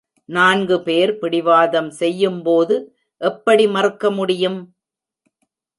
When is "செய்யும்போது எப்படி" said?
1.91-3.67